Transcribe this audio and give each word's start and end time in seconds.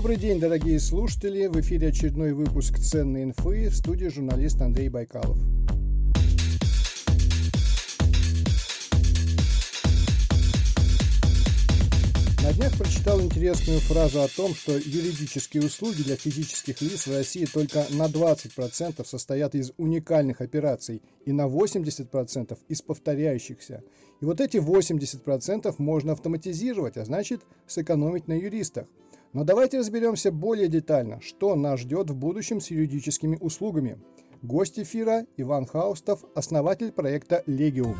Добрый 0.00 0.16
день, 0.16 0.40
дорогие 0.40 0.80
слушатели! 0.80 1.46
В 1.46 1.60
эфире 1.60 1.88
очередной 1.88 2.32
выпуск 2.32 2.78
«Ценной 2.78 3.24
инфы» 3.24 3.68
в 3.68 3.76
студии 3.76 4.06
журналист 4.06 4.58
Андрей 4.62 4.88
Байкалов. 4.88 5.36
На 12.42 12.54
днях 12.54 12.78
прочитал 12.78 13.20
интересную 13.20 13.80
фразу 13.80 14.22
о 14.22 14.28
том, 14.28 14.54
что 14.54 14.72
юридические 14.72 15.64
услуги 15.64 16.02
для 16.02 16.16
физических 16.16 16.80
лиц 16.80 17.06
в 17.06 17.14
России 17.14 17.44
только 17.44 17.84
на 17.90 18.06
20% 18.06 19.04
состоят 19.04 19.54
из 19.54 19.72
уникальных 19.76 20.40
операций 20.40 21.02
и 21.26 21.32
на 21.32 21.46
80% 21.46 22.56
из 22.68 22.80
повторяющихся. 22.80 23.84
И 24.22 24.24
вот 24.24 24.40
эти 24.40 24.56
80% 24.56 25.74
можно 25.76 26.12
автоматизировать, 26.12 26.96
а 26.96 27.04
значит 27.04 27.42
сэкономить 27.66 28.28
на 28.28 28.32
юристах. 28.32 28.86
Но 29.32 29.44
давайте 29.44 29.78
разберемся 29.78 30.32
более 30.32 30.66
детально, 30.66 31.20
что 31.20 31.54
нас 31.54 31.80
ждет 31.80 32.10
в 32.10 32.16
будущем 32.16 32.60
с 32.60 32.70
юридическими 32.70 33.36
услугами. 33.40 33.98
Гость 34.42 34.78
эфира 34.80 35.24
Иван 35.36 35.66
Хаустов, 35.66 36.24
основатель 36.34 36.90
проекта 36.90 37.44
«Легиум». 37.46 37.96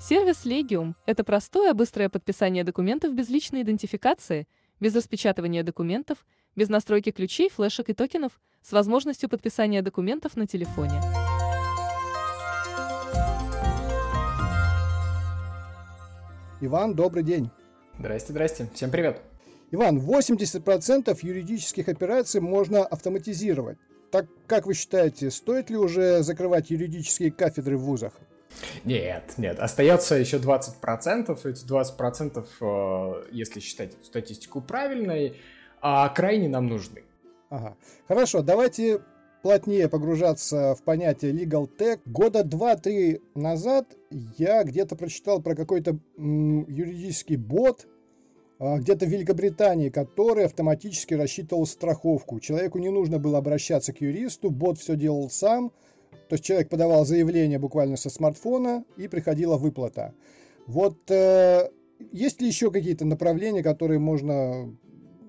Сервис 0.00 0.46
Legium– 0.46 0.94
это 1.06 1.24
простое, 1.24 1.74
быстрое 1.74 2.08
подписание 2.08 2.62
документов 2.62 3.12
без 3.12 3.28
личной 3.28 3.62
идентификации, 3.62 4.46
без 4.78 4.94
распечатывания 4.94 5.64
документов, 5.64 6.24
без 6.54 6.68
настройки 6.68 7.10
ключей, 7.10 7.50
флешек 7.50 7.88
и 7.88 7.92
токенов, 7.92 8.40
с 8.62 8.70
возможностью 8.70 9.28
подписания 9.28 9.82
документов 9.82 10.36
на 10.36 10.46
телефоне. 10.46 11.02
Иван, 16.60 16.94
добрый 16.94 17.22
день. 17.22 17.50
Здрасте, 17.98 18.32
здрасте. 18.32 18.68
Всем 18.72 18.90
привет. 18.90 19.20
Иван, 19.72 19.98
80% 19.98 21.18
юридических 21.20 21.88
операций 21.88 22.40
можно 22.40 22.82
автоматизировать. 22.82 23.76
Так 24.10 24.26
как 24.46 24.66
вы 24.66 24.72
считаете, 24.72 25.30
стоит 25.30 25.68
ли 25.68 25.76
уже 25.76 26.22
закрывать 26.22 26.70
юридические 26.70 27.30
кафедры 27.30 27.76
в 27.76 27.82
вузах? 27.82 28.14
Нет, 28.84 29.34
нет, 29.36 29.58
остается 29.58 30.14
еще 30.14 30.38
20%. 30.38 31.38
Эти 31.44 31.66
20%, 31.66 32.46
э, 32.60 33.24
если 33.32 33.60
считать 33.60 33.92
статистику 34.02 34.62
правильной, 34.62 35.36
а 35.82 36.08
крайне 36.08 36.48
нам 36.48 36.68
нужны. 36.68 37.02
Ага. 37.50 37.76
Хорошо, 38.08 38.42
давайте 38.42 39.02
плотнее 39.46 39.88
погружаться 39.88 40.74
в 40.74 40.82
понятие 40.82 41.30
legal 41.30 41.70
tech. 41.78 42.00
Года 42.04 42.42
два-три 42.42 43.20
назад 43.36 43.86
я 44.36 44.64
где-то 44.64 44.96
прочитал 44.96 45.40
про 45.40 45.54
какой-то 45.54 46.00
юридический 46.16 47.36
бот, 47.36 47.86
а, 48.58 48.78
где-то 48.78 49.06
в 49.06 49.08
Великобритании, 49.08 49.88
который 49.88 50.46
автоматически 50.46 51.14
рассчитывал 51.14 51.64
страховку. 51.64 52.40
Человеку 52.40 52.80
не 52.80 52.88
нужно 52.88 53.20
было 53.20 53.38
обращаться 53.38 53.92
к 53.92 54.00
юристу, 54.00 54.50
бот 54.50 54.80
все 54.80 54.96
делал 54.96 55.30
сам. 55.30 55.70
То 56.28 56.32
есть 56.32 56.44
человек 56.44 56.68
подавал 56.68 57.06
заявление 57.06 57.60
буквально 57.60 57.96
со 57.96 58.10
смартфона 58.10 58.84
и 58.96 59.06
приходила 59.06 59.56
выплата. 59.56 60.12
Вот 60.66 61.08
э, 61.08 61.70
есть 62.10 62.40
ли 62.40 62.48
еще 62.48 62.72
какие-то 62.72 63.04
направления, 63.04 63.62
которые 63.62 64.00
можно 64.00 64.76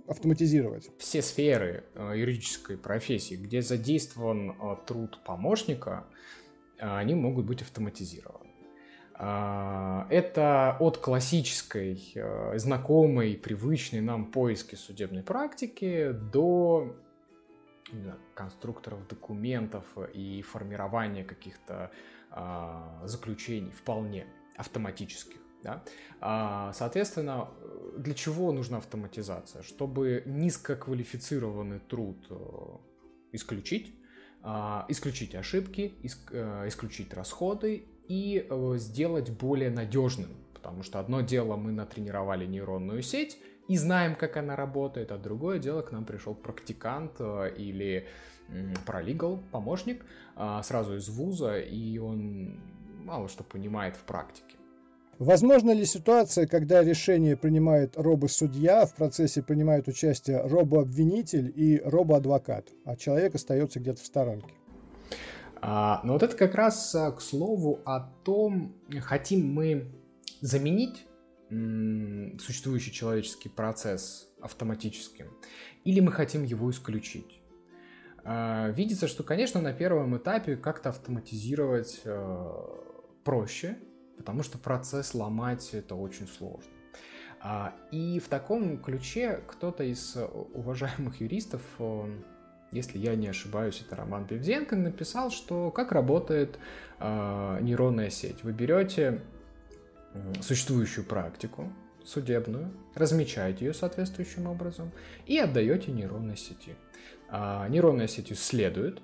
автоматизировать? 0.08 0.90
Все 0.98 1.22
сферы 1.22 1.84
э, 1.94 2.14
юридической 2.16 2.78
профессии, 2.78 3.36
где 3.36 3.62
задействован 3.62 4.52
э, 4.52 4.76
труд 4.86 5.22
помощника, 5.24 6.08
э, 6.78 6.98
они 6.98 7.16
могут 7.16 7.46
быть 7.46 7.62
автоматизированы. 7.62 8.46
Это 9.20 10.78
от 10.80 11.00
классической, 11.00 12.14
знакомой, 12.54 13.34
привычной 13.36 14.00
нам 14.00 14.32
поиски 14.32 14.76
судебной 14.76 15.24
практики 15.24 16.12
до 16.12 16.96
конструкторов 18.36 19.08
документов 19.08 19.86
и 20.14 20.44
формирования 20.44 21.24
каких-то 21.24 21.90
заключений 23.06 23.72
вполне 23.72 24.28
автоматических. 24.56 25.40
Да? 25.64 25.84
А, 26.20 26.72
соответственно, 26.74 27.50
для 27.98 28.14
чего 28.14 28.52
нужна 28.52 28.78
автоматизация? 28.78 29.64
Чтобы 29.64 30.24
низкоквалифицированный 30.26 31.80
труд 31.80 32.18
э, 32.30 32.36
исключить, 33.34 33.94
а, 34.44 34.86
исключить 34.88 35.36
ошибки, 35.36 35.94
э, 36.32 36.68
исключить 36.68 37.14
расходы 37.14 37.86
и 38.08 38.46
э, 38.50 38.74
сделать 38.78 39.32
более 39.32 39.70
надежным. 39.70 40.30
Потому 40.54 40.84
что 40.84 41.00
одно 41.00 41.22
дело 41.22 41.56
мы 41.56 41.72
натренировали 41.72 42.46
нейронную 42.46 43.02
сеть 43.02 43.38
и 43.68 43.78
знаем, 43.78 44.16
как 44.16 44.38
она 44.38 44.56
работает, 44.56 45.12
а 45.12 45.18
другое 45.18 45.60
дело 45.60 45.82
к 45.82 45.92
нам 45.92 46.06
пришел 46.06 46.34
практикант 46.34 47.20
или 47.58 48.08
паралигал, 48.86 49.44
помощник 49.52 50.06
сразу 50.64 50.96
из 50.96 51.10
вуза, 51.10 51.60
и 51.60 51.98
он 51.98 52.60
мало 53.04 53.28
что 53.28 53.44
понимает 53.44 53.98
в 53.98 54.04
практике. 54.04 54.57
Возможно 55.20 55.72
ли 55.72 55.84
ситуация, 55.86 56.46
когда 56.46 56.84
решение 56.84 57.36
принимает 57.36 57.98
робо-судья, 57.98 58.86
в 58.86 58.94
процессе 58.94 59.42
принимают 59.42 59.88
участие 59.88 60.42
робо-обвинитель 60.42 61.52
и 61.56 61.82
робо-адвокат, 61.84 62.68
а 62.86 62.96
человек 62.96 63.34
остается 63.34 63.80
где-то 63.80 64.02
в 64.02 64.06
сторонке? 64.06 64.54
А, 65.60 66.02
ну 66.04 66.14
вот 66.14 66.22
это 66.22 66.36
как 66.36 66.54
раз 66.54 66.94
а, 66.94 67.12
к 67.12 67.22
слову 67.22 67.80
о 67.84 68.02
том, 68.24 68.76
хотим 69.02 69.52
мы 69.52 69.92
заменить 70.42 71.08
существующий 71.50 72.92
человеческий 72.92 73.50
процесс 73.50 74.30
автоматическим, 74.42 75.32
или 75.86 76.02
мы 76.02 76.12
хотим 76.12 76.44
его 76.44 76.70
исключить. 76.70 77.42
А, 78.24 78.70
видится, 78.70 79.08
что, 79.08 79.24
конечно, 79.24 79.62
на 79.62 79.74
первом 79.74 80.18
этапе 80.18 80.58
как-то 80.58 80.90
автоматизировать 80.90 82.02
а, 82.06 82.68
проще, 83.24 83.78
потому 84.18 84.44
что 84.44 84.58
процесс 84.58 85.14
ломать 85.14 85.70
это 85.74 85.96
очень 85.96 86.28
сложно. 86.28 86.70
А, 87.40 87.74
и 87.92 88.20
в 88.20 88.28
таком 88.28 88.78
ключе 88.80 89.42
кто-то 89.48 89.84
из 89.84 90.18
уважаемых 90.54 91.22
юристов, 91.22 91.62
э, 91.80 92.22
если 92.72 92.98
я 92.98 93.16
не 93.16 93.28
ошибаюсь, 93.28 93.84
это 93.86 93.96
Роман 93.96 94.26
Бевзенко, 94.26 94.76
написал, 94.76 95.30
что 95.30 95.72
как 95.72 95.92
работает 95.92 96.60
а, 97.00 97.60
нейронная 97.62 98.10
сеть. 98.10 98.44
Вы 98.44 98.52
берете 98.52 99.22
существующую 100.42 101.06
практику 101.06 101.72
судебную, 102.08 102.72
размечаете 102.96 103.66
ее 103.66 103.74
соответствующим 103.74 104.48
образом 104.48 104.92
и 105.26 105.38
отдаете 105.38 105.92
нейронной 105.92 106.38
сети. 106.38 106.76
А, 107.30 107.68
нейронная 107.68 108.08
сеть 108.08 108.32
исследует, 108.32 109.02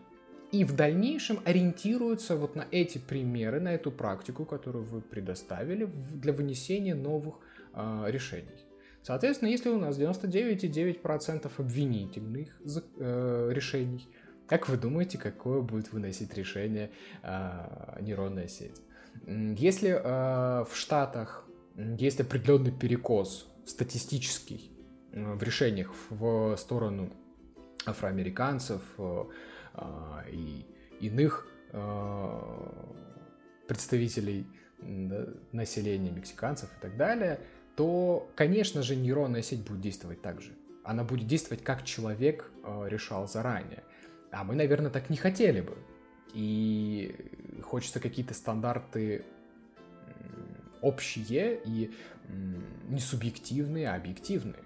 и 0.54 0.64
в 0.64 0.76
дальнейшем 0.76 1.40
ориентируются 1.46 2.36
вот 2.36 2.56
на 2.56 2.68
эти 2.70 3.00
примеры, 3.00 3.60
на 3.60 3.74
эту 3.74 3.92
практику, 3.92 4.46
которую 4.46 4.86
вы 4.86 5.02
предоставили 5.02 5.86
для 6.14 6.32
вынесения 6.32 6.94
новых 6.94 7.36
э, 7.74 8.06
решений. 8.08 8.66
Соответственно, 9.02 9.50
если 9.50 9.70
у 9.70 9.80
нас 9.80 9.98
99,9% 9.98 11.52
обвинительных 11.58 12.50
э, 13.00 13.50
решений, 13.52 14.08
как 14.48 14.70
вы 14.70 14.78
думаете, 14.78 15.18
какое 15.18 15.62
будет 15.62 15.92
выносить 15.92 16.36
решение 16.36 16.92
э, 17.24 17.98
нейронная 18.02 18.48
сеть? 18.48 18.80
Если 19.26 19.90
э, 19.90 20.66
в 20.66 20.76
Штатах 20.76 21.48
есть 21.76 22.22
определенный 22.22 22.72
перекос 22.72 23.48
статистический 23.66 24.72
э, 25.12 25.34
в 25.34 25.42
решениях 25.42 25.92
в 26.12 26.56
сторону 26.58 27.12
афроамериканцев, 27.88 28.82
э, 29.00 29.24
и 30.32 30.66
иных 31.00 31.48
а, 31.72 32.96
представителей 33.68 34.48
населения, 35.52 36.12
мексиканцев 36.12 36.70
и 36.78 36.82
так 36.82 36.98
далее, 36.98 37.40
то, 37.76 38.30
конечно 38.36 38.84
же, 38.84 38.96
нейронная 38.96 39.42
сеть 39.42 39.62
будет 39.62 39.82
действовать 39.82 40.22
так 40.22 40.42
же. 40.42 40.52
Она 40.84 41.04
будет 41.04 41.28
действовать, 41.28 41.64
как 41.64 41.84
человек 41.84 42.52
а, 42.64 42.86
решал 42.86 43.28
заранее. 43.28 43.84
А 44.32 44.44
мы, 44.44 44.56
наверное, 44.56 44.92
так 44.92 45.10
не 45.10 45.18
хотели 45.18 45.62
бы. 45.62 45.78
И 46.34 47.16
хочется 47.64 48.00
какие-то 48.00 48.34
стандарты 48.34 49.24
общие 50.82 51.60
и 51.64 51.92
не 52.90 53.00
субъективные, 53.00 53.90
а 53.90 53.96
объективные. 53.96 54.64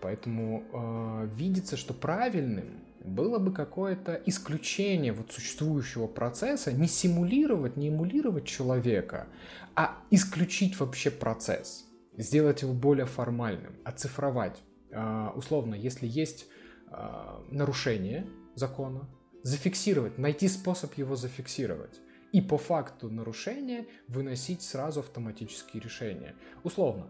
Поэтому 0.00 0.64
э, 0.72 1.28
видится, 1.34 1.76
что 1.76 1.94
правильным 1.94 2.80
было 3.00 3.38
бы 3.38 3.52
какое-то 3.52 4.20
исключение 4.26 5.12
вот 5.12 5.32
существующего 5.32 6.06
процесса, 6.06 6.72
не 6.72 6.88
симулировать, 6.88 7.76
не 7.76 7.88
эмулировать 7.88 8.44
человека, 8.44 9.28
а 9.74 9.98
исключить 10.10 10.78
вообще 10.78 11.10
процесс, 11.10 11.86
сделать 12.16 12.62
его 12.62 12.72
более 12.72 13.06
формальным, 13.06 13.76
оцифровать. 13.84 14.58
А, 14.92 15.32
условно, 15.36 15.74
если 15.74 16.06
есть 16.06 16.46
а, 16.88 17.44
нарушение 17.50 18.26
закона, 18.54 19.08
зафиксировать, 19.42 20.18
найти 20.18 20.48
способ 20.48 20.94
его 20.94 21.16
зафиксировать 21.16 22.00
и 22.32 22.40
по 22.40 22.58
факту 22.58 23.08
нарушения 23.08 23.86
выносить 24.08 24.62
сразу 24.62 25.00
автоматические 25.00 25.82
решения. 25.82 26.34
Условно, 26.62 27.08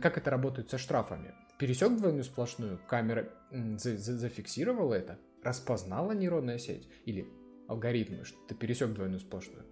как 0.00 0.16
это 0.16 0.30
работает 0.30 0.70
со 0.70 0.78
штрафами? 0.78 1.34
Пересек 1.60 1.94
двойную 1.94 2.24
сплошную, 2.24 2.80
камера 2.88 3.28
за 3.50 3.98
за 3.98 4.16
зафиксировала 4.16 4.94
это, 4.94 5.18
распознала 5.42 6.12
нейронная 6.12 6.56
сеть 6.56 6.88
или 7.04 7.28
алгоритмы, 7.68 8.24
что 8.24 8.38
ты 8.48 8.54
пересек 8.54 8.94
двойную 8.94 9.20
сплошную. 9.20 9.66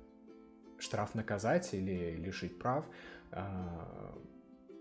Штраф 0.79 1.15
наказать 1.15 1.73
или 1.73 2.15
лишить 2.17 2.59
прав 2.59 2.85
э, 3.33 3.43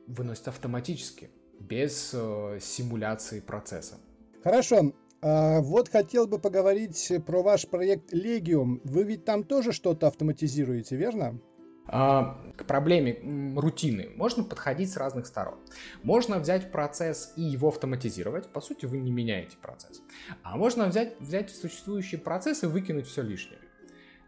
выносит 0.06 0.50
автоматически, 0.50 1.30
без 1.62 2.12
э, 2.14 2.60
симуляции 2.60 3.40
процесса. 3.40 3.96
Хорошо, 4.44 4.92
а 5.22 5.62
вот 5.62 5.88
хотел 5.88 6.28
бы 6.28 6.40
поговорить 6.40 7.10
про 7.26 7.42
ваш 7.42 7.70
проект 7.70 8.14
Legium. 8.14 8.82
Вы 8.84 9.04
ведь 9.04 9.24
там 9.24 9.46
тоже 9.46 9.72
что-то 9.72 10.08
автоматизируете, 10.08 10.98
верно? 10.98 11.40
А, 11.88 12.38
к 12.58 12.66
проблеме 12.66 13.18
рутины 13.56 14.10
можно 14.16 14.44
подходить 14.44 14.92
с 14.92 14.98
разных 14.98 15.26
сторон. 15.26 15.60
Можно 16.04 16.40
взять 16.40 16.72
процесс 16.72 17.34
и 17.36 17.42
его 17.42 17.70
автоматизировать. 17.70 18.48
По 18.50 18.62
сути, 18.62 18.86
вы 18.86 18.98
не 18.98 19.12
меняете 19.12 19.58
процесс. 19.62 20.02
А 20.44 20.58
можно 20.58 20.88
взять, 20.88 21.20
взять 21.20 21.50
существующий 21.50 22.18
процесс 22.18 22.64
и 22.64 22.68
выкинуть 22.68 23.08
все 23.08 23.22
лишнее. 23.22 23.60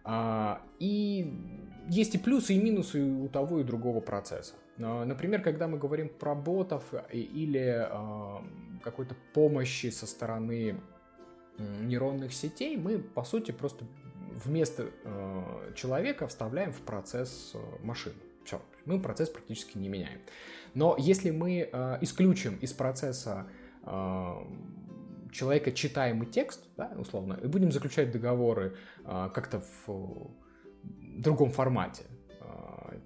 А, 0.04 0.62
и 0.80 1.34
есть 1.90 2.16
и 2.16 2.18
плюсы, 2.18 2.54
и 2.54 2.64
минусы 2.64 3.04
у 3.04 3.28
того 3.28 3.60
и 3.60 3.64
другого 3.64 4.00
процесса. 4.00 4.54
Например, 4.78 5.42
когда 5.42 5.68
мы 5.68 5.78
говорим 5.78 6.08
про 6.08 6.36
ботов 6.36 6.84
или 7.12 7.90
какой-то 8.82 9.14
помощи 9.34 9.90
со 9.90 10.08
стороны 10.08 10.80
нейронных 11.58 12.32
сетей, 12.34 12.78
мы, 12.78 13.00
по 13.00 13.26
сути, 13.26 13.52
просто 13.52 13.84
вместо 14.44 14.90
э, 15.04 15.74
человека 15.76 16.28
вставляем 16.28 16.72
в 16.72 16.82
процесс 16.82 17.52
э, 17.54 17.60
машину. 17.84 18.16
Все, 18.44 18.62
мы 18.86 19.00
процесс 19.00 19.30
практически 19.30 19.78
не 19.78 19.90
меняем. 19.90 20.20
Но 20.74 20.96
если 20.98 21.32
мы 21.32 21.70
э, 21.72 21.98
исключим 22.02 22.56
из 22.58 22.74
процесса 22.74 23.48
э, 23.84 24.34
человека 25.32 25.72
читаемый 25.72 26.28
текст, 26.28 26.64
да, 26.78 26.92
условно, 26.98 27.40
и 27.42 27.48
будем 27.48 27.72
заключать 27.72 28.12
договоры 28.12 28.76
э, 29.06 29.30
как-то 29.34 29.64
в 29.86 30.32
другом 30.84 31.52
формате, 31.52 32.04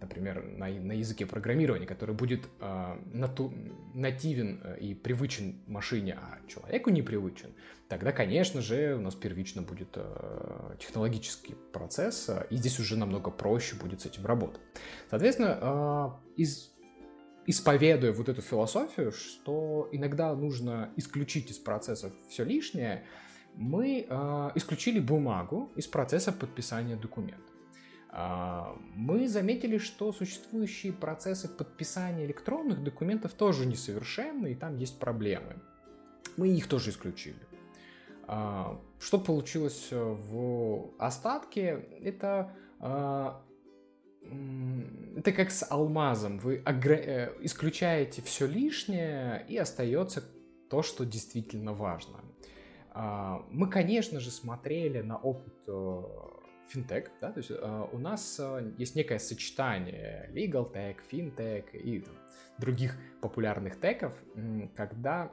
например, 0.04 0.44
на, 0.44 0.68
на 0.68 0.92
языке 0.92 1.26
программирования, 1.26 1.88
который 1.88 2.14
будет 2.14 2.42
э, 2.60 2.98
нату, 3.14 3.54
нативен 3.94 4.60
э, 4.64 4.80
и 4.80 4.94
привычен 4.94 5.62
машине, 5.68 6.18
а 6.22 6.40
человеку 6.48 6.90
не 6.90 7.02
привычен, 7.02 7.50
тогда, 7.88 8.12
конечно 8.12 8.62
же, 8.62 8.96
у 8.96 9.02
нас 9.02 9.16
первично 9.16 9.62
будет 9.62 9.90
э, 9.96 10.76
технологический 10.80 11.56
процесс, 11.72 12.30
э, 12.30 12.46
и 12.50 12.58
здесь 12.58 12.80
уже 12.80 12.98
намного 12.98 13.32
проще 13.32 13.76
будет 13.76 14.02
с 14.02 14.06
этим 14.06 14.26
работать. 14.26 14.62
Соответственно, 15.10 16.20
э, 16.36 16.42
из 16.42 16.74
исповедуя 17.46 18.14
вот 18.14 18.30
эту 18.30 18.42
философию, 18.42 19.12
что 19.12 19.90
иногда 19.92 20.34
нужно 20.36 20.92
исключить 20.96 21.52
из 21.52 21.58
процесса 21.58 22.12
все 22.30 22.44
лишнее, 22.44 23.04
мы 23.56 24.06
э, 24.10 24.50
исключили 24.56 25.00
бумагу 25.00 25.72
из 25.76 25.88
процесса 25.88 26.32
подписания 26.32 26.96
документа. 26.96 27.53
А, 28.16 28.78
мы 28.96 29.28
заметили, 29.28 29.80
что 29.80 30.12
существующие 30.12 30.94
процессы 30.94 31.48
подписания 31.48 32.26
электронных 32.26 32.84
документов 32.84 33.34
тоже 33.34 33.66
несовершенны, 33.66 34.52
и 34.52 34.56
там 34.56 34.78
есть 34.78 35.00
проблемы. 35.00 35.56
Мы 36.38 36.50
их 36.50 36.68
тоже 36.68 36.92
исключили. 36.92 37.40
А, 38.28 38.80
что 39.00 39.18
получилось 39.18 39.88
э, 39.90 40.00
в 40.00 40.92
остатке? 41.00 41.88
Это, 42.02 42.56
а, 42.80 43.44
это 45.18 45.32
как 45.32 45.50
с 45.50 45.66
алмазом. 45.68 46.38
Вы 46.38 46.62
э, 46.64 47.34
исключаете 47.42 48.22
все 48.22 48.46
лишнее, 48.46 49.44
и 49.50 49.58
остается 49.58 50.24
то, 50.70 50.84
что 50.84 51.04
действительно 51.04 51.74
важно. 51.74 52.20
Мы, 53.50 53.68
конечно 53.72 54.20
же, 54.20 54.30
смотрели 54.30 55.02
на 55.02 55.18
опыт 55.18 55.68
э, 56.68 56.72
финтех, 56.72 57.12
да, 57.22 57.32
то 57.32 57.40
есть 57.40 57.52
э, 57.52 57.88
у 57.92 57.98
нас 57.98 58.38
э, 58.40 58.72
есть 58.78 58.96
некое 58.96 59.20
сочетание 59.20 60.30
legal 60.34 60.72
tech, 60.72 60.98
fintech 61.12 61.72
и 61.78 62.00
там, 62.00 62.16
других 62.58 62.98
популярных 63.22 63.80
теков, 63.80 64.14
когда 64.76 65.32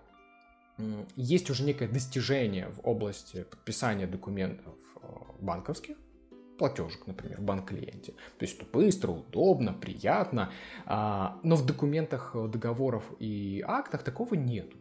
э, 0.78 1.04
есть 1.16 1.50
уже 1.50 1.64
некое 1.64 1.88
достижение 1.88 2.68
в 2.68 2.80
области 2.88 3.44
подписания 3.44 4.06
документов 4.06 4.74
э, 4.96 5.06
банковских, 5.40 5.96
платежек, 6.58 7.06
например, 7.06 7.38
в 7.38 7.42
банк-клиенте. 7.42 8.12
То 8.12 8.44
есть 8.44 8.58
это 8.58 8.66
быстро, 8.70 9.12
удобно, 9.12 9.72
приятно, 9.72 10.52
а, 10.84 11.40
но 11.42 11.56
в 11.56 11.64
документах, 11.64 12.36
договоров 12.50 13.04
и 13.18 13.64
актах 13.66 14.02
такого 14.02 14.34
нету. 14.34 14.76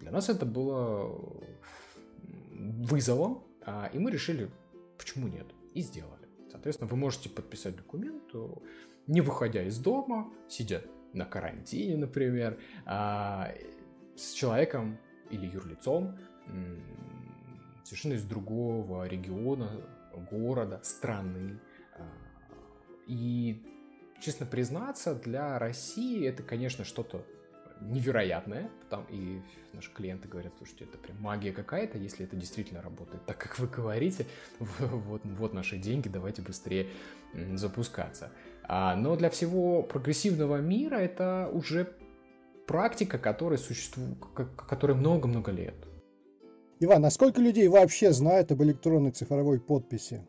Для 0.00 0.10
нас 0.10 0.30
это 0.30 0.46
было 0.46 1.14
вызовом, 2.52 3.44
а, 3.66 3.90
и 3.92 3.98
мы 3.98 4.10
решили, 4.10 4.50
почему 4.96 5.28
нет 5.28 5.46
и 5.74 5.80
сделали. 5.80 6.28
Соответственно, 6.50 6.88
вы 6.90 6.96
можете 6.96 7.28
подписать 7.28 7.76
документ, 7.76 8.22
не 9.06 9.20
выходя 9.20 9.62
из 9.64 9.78
дома, 9.78 10.32
сидя 10.48 10.82
на 11.12 11.24
карантине, 11.24 11.96
например, 11.96 12.58
а, 12.84 13.52
с 14.16 14.32
человеком 14.32 14.98
или 15.30 15.46
юрлицом 15.46 16.18
совершенно 17.84 18.14
из 18.14 18.24
другого 18.24 19.06
региона, 19.06 19.80
города, 20.30 20.80
страны. 20.82 21.58
А, 21.96 22.08
и, 23.06 23.62
честно 24.20 24.46
признаться, 24.46 25.14
для 25.14 25.58
России 25.58 26.26
это, 26.26 26.42
конечно, 26.42 26.84
что-то 26.84 27.26
невероятное, 27.90 28.70
там 28.90 29.06
и 29.10 29.40
наши 29.72 29.92
клиенты 29.92 30.28
говорят, 30.28 30.52
слушайте, 30.58 30.84
это 30.84 30.98
прям 30.98 31.20
магия 31.20 31.52
какая-то, 31.52 31.98
если 31.98 32.24
это 32.24 32.36
действительно 32.36 32.82
работает 32.82 33.24
так, 33.26 33.38
как 33.38 33.58
вы 33.58 33.66
говорите, 33.66 34.26
вот, 34.58 35.22
вот 35.24 35.52
наши 35.52 35.78
деньги, 35.78 36.08
давайте 36.08 36.42
быстрее 36.42 36.88
запускаться. 37.54 38.30
А, 38.64 38.96
но 38.96 39.16
для 39.16 39.30
всего 39.30 39.82
прогрессивного 39.82 40.58
мира 40.58 40.96
это 40.96 41.50
уже 41.52 41.92
практика, 42.66 43.18
которая 43.18 43.58
существует, 43.58 44.18
которой 44.56 44.96
много-много 44.96 45.50
лет. 45.50 45.74
Иван, 46.80 47.04
а 47.04 47.10
сколько 47.10 47.40
людей 47.40 47.68
вообще 47.68 48.12
знают 48.12 48.50
об 48.50 48.62
электронной 48.62 49.12
цифровой 49.12 49.60
подписи? 49.60 50.26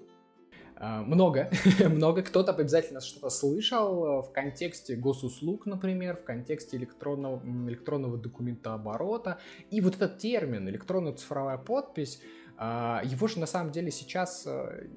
А, 0.76 1.02
много, 1.02 1.50
много. 1.80 2.24
Кто-то 2.24 2.52
обязательно 2.52 3.00
что-то 3.02 3.30
слышал 3.30 4.06
э, 4.06 4.22
в 4.24 4.32
контексте 4.32 4.96
госуслуг, 4.96 5.66
например, 5.66 6.18
в 6.18 6.24
контексте 6.24 6.78
электронного, 6.78 7.42
электронного 7.68 8.18
документооборота. 8.18 9.40
И 9.70 9.82
вот 9.82 9.96
этот 9.96 10.18
термин 10.18 10.68
электронная 10.70 11.14
цифровая 11.14 11.58
подпись, 11.58 12.22
а, 12.58 13.02
его 13.04 13.28
же 13.28 13.40
на 13.40 13.46
самом 13.46 13.72
деле 13.72 13.92
сейчас 13.92 14.44
э, 14.46 14.88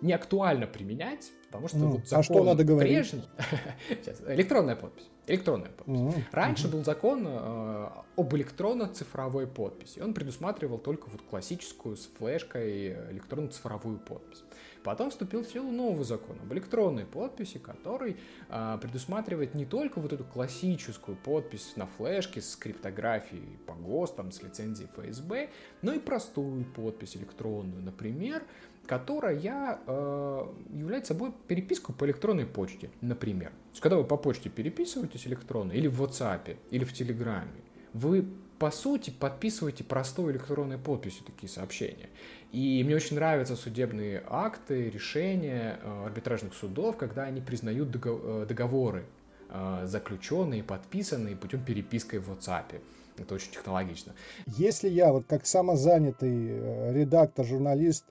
не 0.00 0.12
актуально 0.12 0.66
применять, 0.66 1.32
потому 1.46 1.68
что 1.68 1.78
ну, 1.78 1.88
вот 1.88 2.06
закон 2.06 2.18
а 2.18 2.22
что 2.22 2.44
надо 2.44 2.64
говорить? 2.64 2.92
прежний... 2.92 3.24
Сейчас, 3.88 4.22
электронная 4.28 4.76
подпись. 4.76 5.08
Электронная 5.26 5.70
подпись. 5.70 6.00
Mm-hmm. 6.00 6.22
Раньше 6.32 6.68
был 6.68 6.84
закон 6.84 7.26
э, 7.26 7.88
об 8.16 8.34
электронно-цифровой 8.34 9.46
подписи. 9.46 10.00
Он 10.00 10.14
предусматривал 10.14 10.78
только 10.78 11.08
вот 11.08 11.22
классическую 11.22 11.96
с 11.96 12.06
флешкой 12.06 12.94
электронно-цифровую 13.10 13.98
подпись. 13.98 14.44
Потом 14.84 15.10
вступил 15.10 15.42
в 15.42 15.46
силу 15.46 15.70
новый 15.70 16.04
закон 16.04 16.38
об 16.40 16.52
электронной 16.54 17.04
подписи, 17.04 17.58
который 17.58 18.16
э, 18.48 18.78
предусматривает 18.80 19.54
не 19.54 19.66
только 19.66 20.00
вот 20.00 20.14
эту 20.14 20.24
классическую 20.24 21.16
подпись 21.16 21.74
на 21.76 21.86
флешке 21.86 22.40
с 22.40 22.56
криптографией 22.56 23.58
по 23.66 23.74
ГОСТам, 23.74 24.32
с 24.32 24.42
лицензией 24.42 24.88
ФСБ, 24.94 25.50
но 25.82 25.92
и 25.92 25.98
простую 25.98 26.64
подпись 26.64 27.16
электронную, 27.16 27.82
например, 27.82 28.44
которая 28.88 29.36
э, 29.36 30.46
является 30.72 31.12
собой 31.12 31.32
переписку 31.46 31.92
по 31.92 32.06
электронной 32.06 32.46
почте, 32.46 32.90
например. 33.02 33.50
То 33.50 33.70
есть, 33.72 33.82
когда 33.82 33.98
вы 33.98 34.04
по 34.04 34.16
почте 34.16 34.48
переписываетесь 34.48 35.26
электронно, 35.26 35.72
или 35.72 35.86
в 35.86 36.02
WhatsApp, 36.02 36.56
или 36.70 36.84
в 36.84 36.94
Телеграме, 36.94 37.60
вы 37.92 38.26
по 38.58 38.70
сути 38.70 39.10
подписываете 39.10 39.84
простой 39.84 40.32
электронной 40.32 40.78
подписью 40.78 41.24
такие 41.26 41.50
сообщения. 41.50 42.08
И 42.50 42.82
мне 42.82 42.96
очень 42.96 43.16
нравятся 43.16 43.56
судебные 43.56 44.24
акты, 44.26 44.88
решения 44.88 45.78
э, 45.82 46.04
арбитражных 46.06 46.54
судов, 46.54 46.96
когда 46.96 47.24
они 47.24 47.42
признают 47.42 47.94
э, 47.94 48.46
договоры, 48.48 49.04
э, 49.50 49.82
заключенные, 49.84 50.64
подписанные 50.64 51.36
путем 51.36 51.62
переписки 51.62 52.16
в 52.16 52.30
WhatsApp. 52.30 52.80
Это 53.18 53.34
очень 53.34 53.52
технологично. 53.52 54.14
Если 54.46 54.88
я 54.88 55.12
вот 55.12 55.26
как 55.28 55.44
самозанятый 55.44 56.92
редактор, 56.94 57.44
журналист 57.44 58.04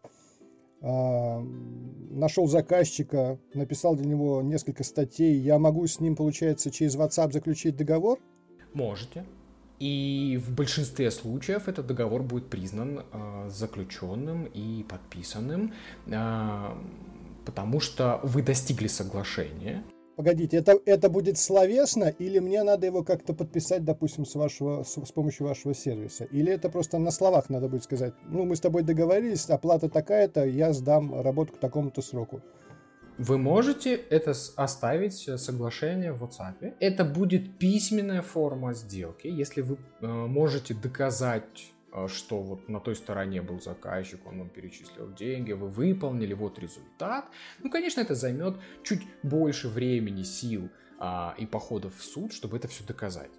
нашел 0.82 2.48
заказчика, 2.48 3.40
написал 3.54 3.96
для 3.96 4.06
него 4.06 4.42
несколько 4.42 4.84
статей, 4.84 5.36
я 5.38 5.58
могу 5.58 5.88
с 5.88 6.00
ним, 6.00 6.16
получается, 6.16 6.72
через 6.72 6.96
WhatsApp 6.96 7.32
заключить 7.32 7.76
договор? 7.76 8.20
Можете. 8.74 9.26
И 9.80 10.42
в 10.44 10.56
большинстве 10.56 11.12
случаев 11.12 11.68
этот 11.68 11.86
договор 11.86 12.24
будет 12.24 12.50
признан 12.50 13.02
э, 13.12 13.50
заключенным 13.50 14.46
и 14.46 14.84
подписанным, 14.84 15.74
э, 16.08 16.76
потому 17.46 17.80
что 17.80 18.20
вы 18.24 18.42
достигли 18.42 18.88
соглашения. 18.88 19.84
Погодите, 20.18 20.58
это, 20.58 20.80
это 20.86 21.10
будет 21.10 21.38
словесно, 21.38 22.06
или 22.06 22.40
мне 22.40 22.64
надо 22.64 22.88
его 22.88 23.04
как-то 23.04 23.36
подписать, 23.36 23.86
допустим, 23.86 24.26
с, 24.26 24.34
вашего, 24.34 24.82
с, 24.82 24.98
с 24.98 25.12
помощью 25.12 25.46
вашего 25.46 25.76
сервиса? 25.76 26.24
Или 26.24 26.52
это 26.52 26.70
просто 26.70 26.98
на 26.98 27.12
словах 27.12 27.52
надо 27.52 27.70
будет 27.70 27.84
сказать, 27.84 28.16
ну, 28.28 28.44
мы 28.44 28.56
с 28.56 28.60
тобой 28.60 28.82
договорились, 28.82 29.48
оплата 29.48 29.90
такая-то, 29.90 30.44
я 30.44 30.74
сдам 30.74 31.22
работу 31.22 31.54
к 31.54 31.60
такому-то 31.60 32.02
сроку? 32.02 32.42
Вы 33.20 33.38
можете 33.38 33.94
это 33.94 34.34
оставить 34.56 35.14
соглашение 35.40 36.14
в 36.14 36.24
WhatsApp. 36.24 36.74
Это 36.80 37.06
будет 37.06 37.60
письменная 37.60 38.24
форма 38.24 38.74
сделки. 38.74 39.28
Если 39.28 39.62
вы 39.62 39.78
э, 40.02 40.08
можете 40.08 40.74
доказать, 40.74 41.74
что 42.08 42.42
вот 42.42 42.70
на 42.70 42.80
той 42.80 42.96
стороне 42.96 43.42
был 43.42 43.60
заказчик, 43.60 44.20
он 44.28 44.40
вам 44.40 44.50
перечислил 44.50 45.14
деньги, 45.14 45.54
вы 45.54 45.68
выполнили, 45.68 46.34
вот 46.34 46.60
результат. 46.60 47.26
Ну, 47.64 47.70
конечно, 47.70 48.02
это 48.02 48.16
займет 48.16 48.58
чуть 48.84 49.02
больше 49.24 49.70
времени, 49.70 50.24
сил 50.24 50.70
а, 51.00 51.36
и 51.38 51.46
походов 51.46 51.96
в 51.96 52.04
суд, 52.04 52.34
чтобы 52.34 52.58
это 52.58 52.68
все 52.68 52.84
доказать. 52.84 53.32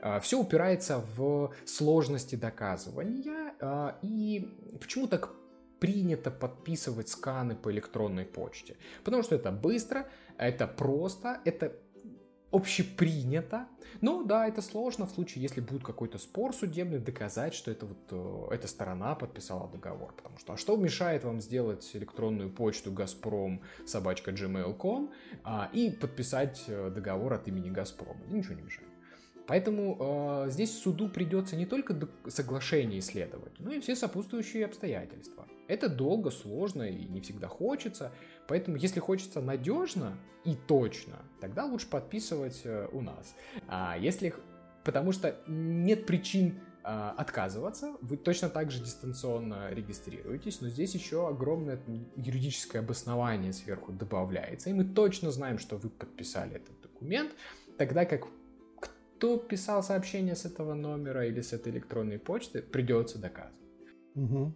А, 0.00 0.20
все 0.20 0.38
упирается 0.38 1.04
в 1.16 1.52
сложности 1.64 2.36
доказывания. 2.36 3.54
А, 3.60 3.98
и 4.02 4.48
почему 4.80 5.06
так 5.06 5.30
принято 5.78 6.30
подписывать 6.30 7.08
сканы 7.08 7.54
по 7.54 7.70
электронной 7.70 8.24
почте. 8.24 8.76
Потому 9.04 9.22
что 9.22 9.34
это 9.34 9.50
быстро, 9.52 10.06
это 10.38 10.66
просто, 10.66 11.40
это 11.44 11.72
общепринято. 12.56 13.66
Но 14.00 14.22
да, 14.22 14.46
это 14.46 14.62
сложно 14.62 15.06
в 15.06 15.10
случае, 15.10 15.42
если 15.42 15.60
будет 15.60 15.82
какой-то 15.82 16.18
спор 16.18 16.54
судебный, 16.54 16.98
доказать, 16.98 17.54
что 17.54 17.70
это 17.70 17.86
вот 17.86 17.98
э, 18.10 18.54
эта 18.54 18.68
сторона 18.68 19.14
подписала 19.14 19.68
договор. 19.68 20.12
Потому 20.14 20.38
что 20.38 20.52
а 20.52 20.56
что 20.56 20.76
мешает 20.76 21.24
вам 21.24 21.40
сделать 21.40 21.88
электронную 21.94 22.50
почту 22.50 22.92
Газпром 22.92 23.62
собачка 23.86 24.32
gmail.com 24.32 25.10
а, 25.44 25.70
и 25.72 25.90
подписать 25.90 26.64
э, 26.66 26.90
договор 26.90 27.34
от 27.34 27.48
имени 27.48 27.70
Газпрома? 27.70 28.20
Ничего 28.28 28.54
не 28.54 28.62
мешает. 28.62 28.88
Поэтому 29.46 29.96
э, 30.46 30.50
здесь 30.50 30.76
суду 30.76 31.08
придется 31.08 31.56
не 31.56 31.66
только 31.66 31.96
соглашение 32.26 32.98
исследовать, 32.98 33.58
но 33.60 33.72
и 33.72 33.80
все 33.80 33.94
сопутствующие 33.94 34.64
обстоятельства. 34.64 35.45
Это 35.68 35.88
долго, 35.88 36.30
сложно 36.30 36.82
и 36.82 37.04
не 37.06 37.20
всегда 37.20 37.48
хочется. 37.48 38.12
Поэтому, 38.48 38.76
если 38.76 39.00
хочется 39.00 39.40
надежно 39.40 40.16
и 40.44 40.54
точно, 40.54 41.16
тогда 41.40 41.64
лучше 41.64 41.88
подписывать 41.88 42.62
э, 42.64 42.88
у 42.92 43.00
нас. 43.00 43.34
А 43.68 43.96
если... 43.98 44.34
Потому 44.84 45.10
что 45.10 45.36
нет 45.48 46.06
причин 46.06 46.60
э, 46.84 47.12
отказываться, 47.16 47.96
вы 48.00 48.16
точно 48.16 48.48
так 48.48 48.70
же 48.70 48.80
дистанционно 48.84 49.70
регистрируетесь, 49.72 50.60
но 50.60 50.68
здесь 50.68 50.94
еще 50.94 51.28
огромное 51.28 51.80
юридическое 52.14 52.82
обоснование 52.82 53.52
сверху 53.52 53.90
добавляется, 53.90 54.70
и 54.70 54.72
мы 54.72 54.84
точно 54.84 55.32
знаем, 55.32 55.58
что 55.58 55.76
вы 55.76 55.90
подписали 55.90 56.54
этот 56.54 56.80
документ, 56.82 57.32
тогда 57.76 58.04
как 58.04 58.28
кто 59.16 59.38
писал 59.38 59.82
сообщение 59.82 60.36
с 60.36 60.44
этого 60.44 60.74
номера 60.74 61.26
или 61.26 61.40
с 61.40 61.52
этой 61.52 61.72
электронной 61.72 62.18
почты, 62.18 62.62
придется 62.62 63.18
доказывать. 63.18 63.56
Угу. 64.14 64.54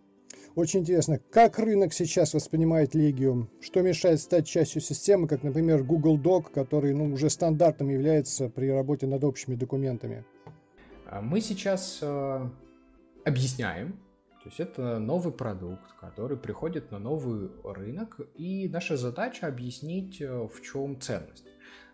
Очень 0.56 0.80
интересно, 0.80 1.20
как 1.30 1.58
рынок 1.58 1.92
сейчас 1.92 2.34
воспринимает 2.34 2.94
Legium? 2.94 3.46
Что 3.60 3.82
мешает 3.82 4.20
стать 4.20 4.48
частью 4.48 4.80
системы, 4.80 5.28
как, 5.28 5.44
например, 5.44 5.84
Google 5.84 6.18
Doc, 6.18 6.50
который 6.52 6.92
ну, 6.92 7.12
уже 7.12 7.30
стандартом 7.30 7.88
является 7.88 8.48
при 8.48 8.70
работе 8.70 9.06
над 9.06 9.22
общими 9.22 9.54
документами? 9.54 10.24
А 11.06 11.20
мы 11.20 11.40
сейчас 11.40 12.00
э, 12.02 12.48
объясняем, 13.24 13.92
то 14.42 14.48
есть 14.48 14.58
это 14.58 14.98
новый 14.98 15.32
продукт, 15.32 15.92
который 16.00 16.36
приходит 16.36 16.90
на 16.90 16.98
новый 16.98 17.50
рынок, 17.62 18.20
и 18.34 18.68
наша 18.68 18.96
задача 18.96 19.46
объяснить, 19.46 20.20
э, 20.20 20.48
в 20.48 20.62
чем 20.62 21.00
ценность. 21.00 21.46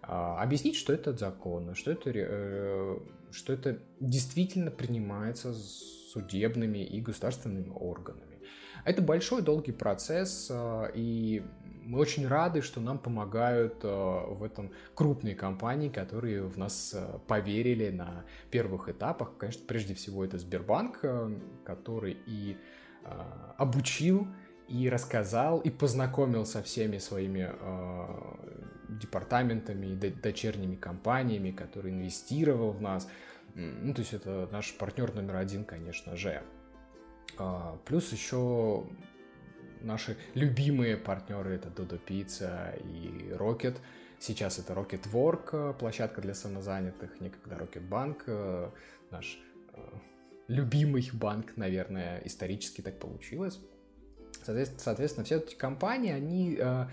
А, 0.03 0.41
объяснить, 0.43 0.77
что 0.77 0.93
это 0.93 1.17
законно, 1.17 1.75
что 1.75 1.91
это, 1.91 2.11
э, 2.15 2.99
что 3.33 3.53
это 3.53 3.83
действительно 4.01 4.71
принимается 4.71 5.53
судебными 5.53 6.79
и 6.79 7.01
государственными 7.01 7.71
органами. 7.71 8.36
Это 8.87 9.03
большой 9.03 9.43
долгий 9.43 9.73
процесс, 9.73 10.49
а, 10.49 10.89
и 10.95 11.43
мы 11.83 11.99
очень 11.99 12.27
рады, 12.29 12.63
что 12.63 12.81
нам 12.81 12.99
помогают 12.99 13.81
а, 13.83 14.27
в 14.29 14.45
этом 14.45 14.71
крупные 14.95 15.35
компании, 15.35 15.89
которые 15.89 16.45
в 16.45 16.57
нас 16.57 16.95
поверили 17.27 17.91
на 17.91 18.25
первых 18.53 18.89
этапах. 18.89 19.37
Конечно, 19.39 19.65
прежде 19.67 19.95
всего 19.95 20.25
это 20.25 20.39
Сбербанк, 20.39 21.05
который 21.65 22.17
и 22.27 22.57
обучил 23.57 24.27
и 24.69 24.89
рассказал, 24.89 25.61
и 25.61 25.71
познакомил 25.71 26.45
со 26.45 26.61
всеми 26.61 26.99
своими 26.99 27.53
департаментами 28.89 29.87
и 29.87 30.11
дочерними 30.11 30.75
компаниями, 30.75 31.53
которые 31.53 31.95
инвестировал 31.95 32.73
в 32.73 32.81
нас. 32.81 33.09
Ну, 33.55 33.95
то 33.95 34.01
есть 34.01 34.13
это 34.13 34.49
наш 34.51 34.75
партнер 34.75 35.15
номер 35.15 35.37
один, 35.37 35.65
конечно 35.65 36.17
же. 36.17 36.43
А, 37.39 37.79
плюс 37.85 38.13
еще 38.13 38.85
наши 39.83 40.17
любимые 40.35 40.97
партнеры 40.97 41.55
это 41.55 41.69
Dodo 41.69 42.01
Pizza 42.05 42.77
и 42.83 43.31
Rocket. 43.33 43.77
Сейчас 44.19 44.59
это 44.59 44.73
Rocket 44.73 45.11
Work, 45.13 45.75
площадка 45.75 46.23
для 46.23 46.35
самозанятых, 46.35 47.21
некогда 47.21 47.57
Rocket 47.57 47.87
Bank, 47.89 48.23
э, 48.27 48.71
наш 49.11 49.39
э, 49.75 49.81
любимый 50.49 51.09
банк, 51.13 51.57
наверное, 51.57 52.23
исторически 52.25 52.81
так 52.81 52.99
получилось. 52.99 53.61
Соответственно, 54.43 55.25
все 55.25 55.37
эти 55.37 55.55
компании, 55.55 56.13
они 56.13 56.57
э, 56.59 56.87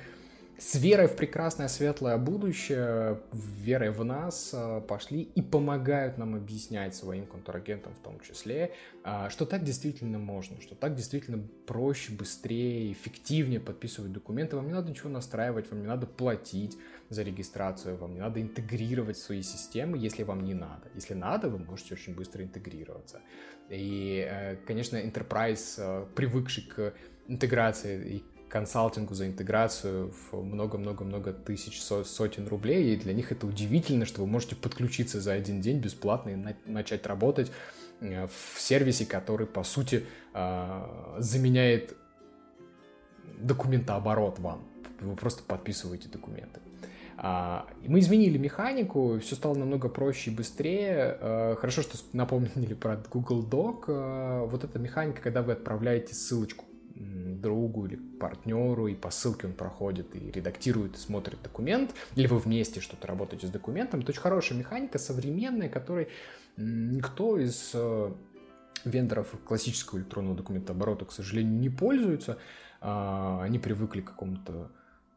с 0.58 0.76
верой 0.76 1.08
в 1.08 1.16
прекрасное 1.16 1.68
светлое 1.68 2.18
будущее, 2.18 3.20
верой 3.32 3.90
в 3.90 4.04
нас 4.06 4.52
э, 4.54 4.82
пошли 4.88 5.24
и 5.24 5.42
помогают 5.42 6.18
нам 6.18 6.36
объяснять 6.36 6.96
своим 6.96 7.26
контрагентам 7.26 7.94
в 7.96 8.00
том 8.00 8.20
числе, 8.20 8.72
э, 9.04 9.30
что 9.30 9.46
так 9.46 9.64
действительно 9.64 10.20
можно, 10.20 10.62
что 10.62 10.76
так 10.76 10.96
действительно 10.96 11.44
проще, 11.66 12.14
быстрее, 12.14 12.92
эффективнее 12.92 13.60
подписывать 13.60 14.12
документы. 14.12 14.56
Вам 14.56 14.68
не 14.68 14.74
надо 14.74 14.92
ничего 14.92 15.10
настраивать, 15.10 15.72
вам 15.72 15.82
не 15.82 15.88
надо 15.88 16.06
платить 16.06 16.78
за 17.10 17.24
регистрацию, 17.24 17.98
вам 17.98 18.14
не 18.14 18.20
надо 18.20 18.42
интегрировать 18.42 19.18
свои 19.18 19.42
системы, 19.42 19.98
если 19.98 20.24
вам 20.24 20.44
не 20.44 20.54
надо. 20.54 20.88
Если 20.94 21.16
надо, 21.16 21.50
вы 21.50 21.58
можете 21.58 21.96
очень 21.96 22.14
быстро 22.14 22.44
интегрироваться. 22.44 23.22
И, 23.70 24.28
э, 24.30 24.58
конечно, 24.68 24.98
Enterprise, 24.98 26.08
привыкший 26.14 26.64
к 26.64 26.94
интеграции 27.28 28.18
и 28.18 28.33
консалтингу 28.54 29.16
за 29.16 29.26
интеграцию 29.26 30.14
в 30.32 30.44
много-много-много 30.44 31.34
тысяч, 31.34 31.82
сотен 31.82 32.48
рублей, 32.48 32.94
и 32.94 32.96
для 32.96 33.12
них 33.12 33.32
это 33.32 33.48
удивительно, 33.48 34.06
что 34.06 34.22
вы 34.22 34.28
можете 34.28 34.56
подключиться 34.56 35.20
за 35.20 35.34
один 35.34 35.60
день 35.60 35.80
бесплатно 35.80 36.30
и 36.30 36.70
начать 36.70 37.08
работать 37.08 37.52
э, 38.00 38.28
в 38.28 38.62
сервисе, 38.62 39.08
который, 39.08 39.48
по 39.48 39.64
сути, 39.64 40.06
а, 40.36 41.16
заменяет 41.18 41.96
документооборот 43.40 44.38
вам. 44.38 44.62
Вы 45.02 45.16
просто 45.16 45.42
подписываете 45.42 46.08
документы. 46.10 46.60
А, 47.18 47.66
мы 47.88 48.02
изменили 48.02 48.38
механику, 48.38 49.18
все 49.20 49.34
стало 49.34 49.56
намного 49.56 49.90
проще 49.90 50.30
и 50.30 50.36
быстрее. 50.36 51.18
А, 51.20 51.56
хорошо, 51.56 51.82
что 51.82 51.98
напомнили 52.14 52.76
про 52.76 52.98
Google 53.12 53.44
Doc. 53.44 54.48
Вот 54.48 54.64
эта 54.64 54.78
механика, 54.78 55.24
когда 55.24 55.42
вы 55.42 55.54
отправляете 55.54 56.14
ссылочку 56.14 56.66
другу 56.96 57.86
или 57.86 57.96
партнеру, 57.96 58.88
и 58.88 58.96
по 58.96 59.10
ссылке 59.10 59.48
он 59.48 59.54
проходит 59.54 60.16
и 60.16 60.32
редактирует, 60.32 60.96
и 60.96 61.00
смотрит 61.00 61.42
документ, 61.42 61.94
или 62.16 62.28
вы 62.28 62.40
вместе 62.40 62.80
что-то 62.80 63.08
работаете 63.08 63.48
с 63.48 63.50
документом. 63.50 64.02
Это 64.02 64.12
очень 64.12 64.22
хорошая 64.22 64.58
механика, 64.58 65.00
современная, 65.00 65.70
которой 65.70 66.10
никто 66.58 67.38
из 67.38 67.72
э, 67.74 68.12
вендоров 68.86 69.34
классического 69.46 70.00
электронного 70.00 70.38
документооборота, 70.38 71.06
к 71.06 71.12
сожалению, 71.12 71.60
не 71.60 71.70
пользуются. 71.70 72.38
А, 72.82 73.42
они 73.44 73.60
привыкли 73.60 74.02
к 74.02 74.12
какому-то 74.12 74.70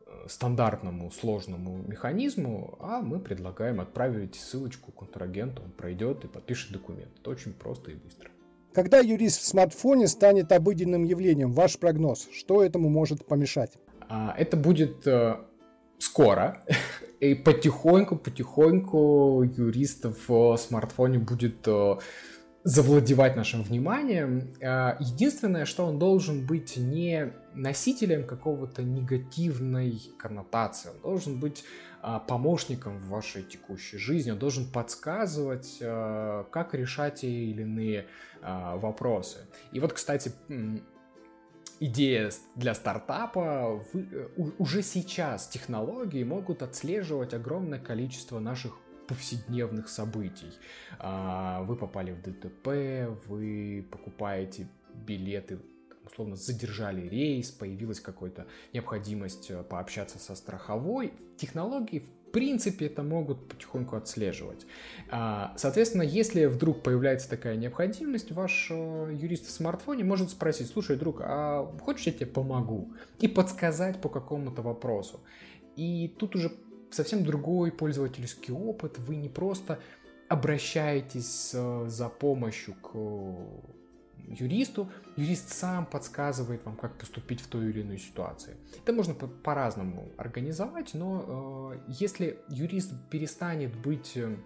э, 0.07 0.29
стандартному 0.29 1.11
сложному 1.11 1.79
механизму, 1.79 2.77
а 2.81 3.01
мы 3.03 3.19
предлагаем 3.19 3.81
отправить 3.81 4.37
ссылочку 4.37 4.93
контрагенту, 4.93 5.63
он 5.63 5.73
пройдет 5.73 6.25
и 6.25 6.29
подпишет 6.29 6.73
документ. 6.73 7.11
Это 7.21 7.31
очень 7.31 7.53
просто 7.53 7.91
и 7.91 7.95
быстро. 7.95 8.31
Когда 8.77 8.99
юрист 8.99 9.41
в 9.41 9.47
смартфоне 9.47 10.07
станет 10.07 10.53
обыденным 10.53 11.03
явлением? 11.03 11.53
Ваш 11.53 11.79
прогноз, 11.79 12.29
что 12.31 12.63
этому 12.63 12.91
может 12.91 13.25
помешать? 13.25 13.79
А, 14.07 14.35
это 14.37 14.59
будет 14.59 15.07
э, 15.07 15.37
скоро. 15.99 16.63
И 17.21 17.35
потихоньку-потихоньку 17.35 19.45
юристов 19.45 20.29
в 20.29 20.59
смартфоне 20.59 21.21
будет 21.21 21.67
э, 21.67 21.97
завладевать 22.67 23.37
нашим 23.37 23.63
вниманием. 23.63 24.53
Э, 24.61 24.97
единственное, 24.99 25.67
что 25.67 25.87
он 25.87 26.01
должен 26.01 26.45
быть 26.45 26.77
не 26.77 27.33
носителем 27.55 28.27
какого-то 28.27 28.83
негативной 28.83 30.03
коннотации, 30.19 30.91
он 30.91 31.01
должен 31.01 31.39
быть 31.39 31.65
а, 32.03 32.19
помощником 32.19 32.99
в 32.99 33.09
вашей 33.09 33.45
текущей 33.45 33.99
жизни, 33.99 34.33
он 34.33 34.39
должен 34.39 34.67
подсказывать, 34.67 35.79
а, 35.81 36.45
как 36.51 36.75
решать 36.75 37.21
те 37.21 37.29
или 37.29 37.63
иные 37.63 38.07
а, 38.43 38.77
вопросы. 38.77 39.39
И 39.73 39.79
вот, 39.79 39.93
кстати, 39.93 40.33
идея 41.81 42.31
для 42.55 42.75
стартапа, 42.75 43.85
э, 43.95 44.29
уже 44.59 44.83
сейчас 44.83 45.47
технологии 45.47 46.25
могут 46.25 46.63
отслеживать 46.63 47.33
огромное 47.33 47.79
количество 47.79 48.41
наших 48.41 48.79
повседневных 49.07 49.89
событий. 49.89 50.53
Вы 51.01 51.77
попали 51.77 52.13
в 52.13 52.23
ДТП, 52.23 52.69
вы 53.27 53.87
покупаете 53.91 54.69
билеты 54.95 55.59
условно 56.07 56.37
задержали 56.37 57.09
рейс, 57.09 57.51
появилась 57.51 58.01
какая-то 58.01 58.47
необходимость 58.73 59.51
э, 59.51 59.63
пообщаться 59.63 60.19
со 60.19 60.35
страховой. 60.35 61.13
Технологии, 61.37 61.99
в 61.99 62.31
принципе, 62.31 62.87
это 62.87 63.03
могут 63.03 63.49
потихоньку 63.49 63.97
отслеживать. 63.97 64.67
А, 65.11 65.55
соответственно, 65.57 66.03
если 66.03 66.47
вдруг 66.47 66.83
появляется 66.83 67.29
такая 67.29 67.57
необходимость, 67.57 68.33
ваш 68.33 68.69
э, 68.71 69.11
юрист 69.13 69.47
в 69.47 69.51
смартфоне 69.51 70.05
может 70.05 70.31
спросить, 70.31 70.69
слушай, 70.69 70.97
друг, 70.97 71.21
а 71.21 71.67
хочешь 71.81 72.07
я 72.07 72.13
тебе 72.13 72.27
помогу? 72.27 72.93
И 73.21 73.29
подсказать 73.29 74.01
по 74.01 74.09
какому-то 74.09 74.63
вопросу. 74.63 75.21
И 75.77 76.15
тут 76.19 76.37
уже 76.37 76.53
совсем 76.97 77.25
другой 77.25 77.71
пользовательский 77.71 78.53
опыт. 78.53 78.99
Вы 78.99 79.17
не 79.17 79.29
просто 79.29 79.79
обращаетесь 80.29 81.53
э, 81.55 81.87
за 81.89 82.09
помощью 82.09 82.75
к 82.75 82.97
юристу, 84.29 84.91
юрист 85.17 85.53
сам 85.53 85.87
подсказывает 85.87 86.65
вам, 86.65 86.77
как 86.77 86.99
поступить 86.99 87.41
в 87.41 87.47
той 87.47 87.71
или 87.71 87.83
иной 87.83 87.99
ситуации. 87.99 88.57
Это 88.83 88.93
можно 88.93 89.15
по-разному 89.15 90.09
организовать, 90.17 90.95
но 90.95 91.75
э, 91.75 91.81
если 91.89 92.39
юрист 92.49 92.93
перестанет 93.11 93.77
быть 93.77 94.17
э, 94.17 94.37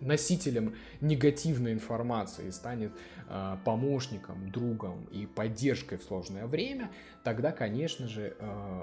носителем 0.00 0.74
негативной 1.00 1.72
информации, 1.72 2.50
станет 2.50 2.92
э, 3.28 3.56
помощником, 3.64 4.50
другом 4.50 5.04
и 5.06 5.26
поддержкой 5.26 5.98
в 5.98 6.02
сложное 6.04 6.46
время, 6.46 6.90
тогда, 7.24 7.52
конечно 7.52 8.08
же, 8.08 8.36
э, 8.38 8.82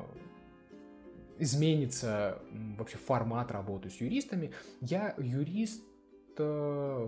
изменится 1.41 2.39
вообще 2.77 2.97
формат 2.97 3.51
работы 3.51 3.89
с 3.89 3.99
юристами. 3.99 4.51
Я 4.79 5.15
юрист 5.17 5.83
э, 6.37 7.07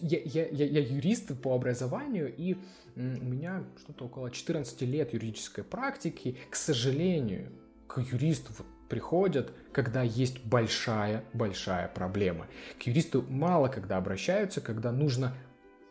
я, 0.00 0.18
я, 0.24 0.48
я, 0.48 0.66
я 0.66 0.80
юрист 0.80 1.40
по 1.40 1.54
образованию, 1.54 2.34
и 2.34 2.56
у 2.96 3.00
меня 3.00 3.64
что-то 3.78 4.06
около 4.06 4.30
14 4.30 4.82
лет 4.82 5.12
юридической 5.12 5.64
практики. 5.64 6.36
К 6.50 6.56
сожалению, 6.56 7.50
к 7.86 7.98
юристу 7.98 8.52
вот 8.56 8.66
приходят, 8.88 9.52
когда 9.72 10.02
есть 10.02 10.44
большая-большая 10.44 11.88
проблема. 11.88 12.46
К 12.78 12.86
юристу 12.86 13.22
мало 13.28 13.68
когда 13.68 13.96
обращаются, 13.96 14.60
когда 14.60 14.92
нужно 14.92 15.36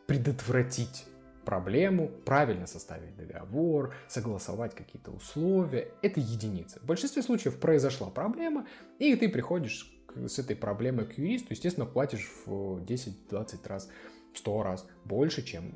предотвратить 0.07 1.05
проблему, 1.45 2.09
правильно 2.25 2.67
составить 2.67 3.15
договор, 3.15 3.93
согласовать 4.07 4.75
какие-то 4.75 5.11
условия. 5.11 5.89
Это 6.01 6.19
единицы. 6.19 6.79
В 6.79 6.85
большинстве 6.85 7.21
случаев 7.21 7.59
произошла 7.59 8.09
проблема, 8.09 8.65
и 8.99 9.15
ты 9.15 9.29
приходишь 9.29 9.93
с 10.15 10.39
этой 10.39 10.55
проблемой 10.55 11.05
к 11.05 11.17
юристу, 11.17 11.47
естественно, 11.51 11.85
платишь 11.85 12.29
в 12.45 12.83
10-20 12.83 13.67
раз, 13.67 13.89
100 14.35 14.63
раз 14.63 14.87
больше, 15.05 15.43
чем 15.43 15.73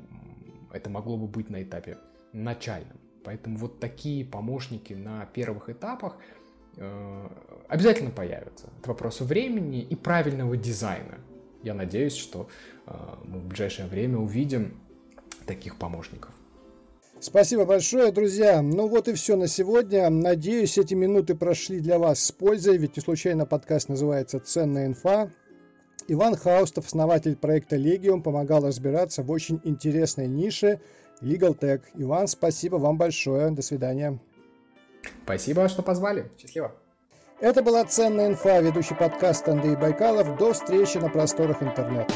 это 0.72 0.90
могло 0.90 1.16
бы 1.16 1.26
быть 1.26 1.50
на 1.50 1.62
этапе 1.62 1.98
начальном. 2.32 2.98
Поэтому 3.24 3.58
вот 3.58 3.80
такие 3.80 4.24
помощники 4.24 4.94
на 4.94 5.26
первых 5.26 5.68
этапах 5.68 6.16
э, 6.76 7.28
обязательно 7.68 8.10
появятся. 8.10 8.68
Это 8.78 8.88
вопрос 8.88 9.20
времени 9.20 9.82
и 9.82 9.94
правильного 9.96 10.56
дизайна. 10.56 11.18
Я 11.62 11.74
надеюсь, 11.74 12.16
что 12.16 12.48
э, 12.86 12.94
мы 13.24 13.40
в 13.40 13.46
ближайшее 13.46 13.88
время 13.88 14.18
увидим 14.18 14.80
таких 15.48 15.76
помощников. 15.76 16.30
Спасибо 17.20 17.64
большое, 17.64 18.12
друзья. 18.12 18.62
Ну 18.62 18.86
вот 18.86 19.08
и 19.08 19.14
все 19.14 19.34
на 19.34 19.48
сегодня. 19.48 20.08
Надеюсь, 20.08 20.78
эти 20.78 20.94
минуты 20.94 21.34
прошли 21.34 21.80
для 21.80 21.98
вас 21.98 22.22
с 22.22 22.30
пользой, 22.30 22.76
ведь 22.76 22.96
не 22.96 23.02
случайно 23.02 23.44
подкаст 23.44 23.88
называется 23.88 24.38
«Ценная 24.38 24.86
инфа». 24.86 25.30
Иван 26.06 26.36
Хаустов, 26.36 26.86
основатель 26.86 27.36
проекта 27.36 27.76
Legium, 27.76 28.22
помогал 28.22 28.64
разбираться 28.64 29.22
в 29.22 29.30
очень 29.30 29.60
интересной 29.64 30.28
нише 30.28 30.80
Legal 31.20 31.58
Tech. 31.58 31.82
Иван, 31.94 32.28
спасибо 32.28 32.76
вам 32.76 32.96
большое. 32.96 33.50
До 33.50 33.62
свидания. 33.62 34.18
Спасибо, 35.24 35.68
что 35.68 35.82
позвали. 35.82 36.30
Счастливо. 36.40 36.72
Это 37.40 37.62
была 37.62 37.84
«Ценная 37.84 38.28
инфа», 38.28 38.60
ведущий 38.60 38.94
подкаст 38.94 39.48
Андрей 39.48 39.76
Байкалов. 39.76 40.38
До 40.38 40.52
встречи 40.52 40.98
на 40.98 41.08
просторах 41.08 41.62
интернета. 41.62 42.12